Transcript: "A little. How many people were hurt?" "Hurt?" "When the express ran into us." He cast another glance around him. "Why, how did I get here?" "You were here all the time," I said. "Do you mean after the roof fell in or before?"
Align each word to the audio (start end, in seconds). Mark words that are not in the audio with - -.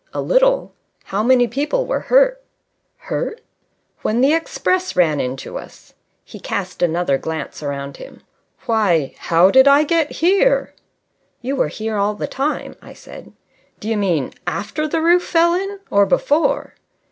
"A 0.15 0.19
little. 0.19 0.73
How 1.03 1.21
many 1.21 1.47
people 1.47 1.85
were 1.85 1.99
hurt?" 1.99 2.41
"Hurt?" 2.97 3.41
"When 4.01 4.21
the 4.21 4.33
express 4.33 4.95
ran 4.95 5.19
into 5.19 5.59
us." 5.59 5.93
He 6.25 6.39
cast 6.39 6.81
another 6.81 7.19
glance 7.19 7.61
around 7.61 7.97
him. 7.97 8.23
"Why, 8.65 9.13
how 9.19 9.51
did 9.51 9.67
I 9.67 9.83
get 9.83 10.13
here?" 10.13 10.73
"You 11.43 11.55
were 11.55 11.67
here 11.67 11.97
all 11.97 12.15
the 12.15 12.25
time," 12.25 12.75
I 12.81 12.93
said. 12.93 13.31
"Do 13.79 13.87
you 13.87 13.95
mean 13.97 14.33
after 14.47 14.87
the 14.87 15.01
roof 15.03 15.23
fell 15.23 15.53
in 15.53 15.79
or 15.91 16.07
before?" 16.07 16.73